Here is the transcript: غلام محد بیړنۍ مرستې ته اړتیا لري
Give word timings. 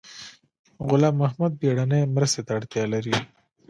غلام 0.87 1.15
محد 1.21 1.51
بیړنۍ 1.59 2.01
مرستې 2.15 2.41
ته 2.47 2.51
اړتیا 2.57 2.83
لري 2.93 3.15